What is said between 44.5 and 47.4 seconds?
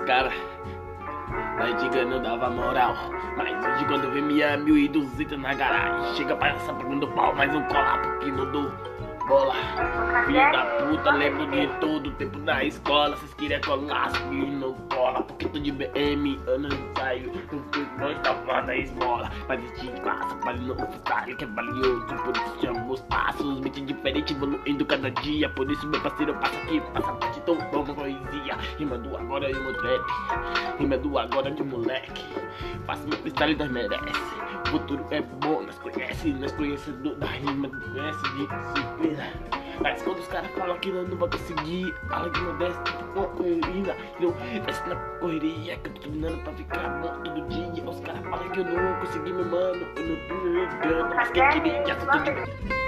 desce na correria, que eu tô treinando pra ficar bom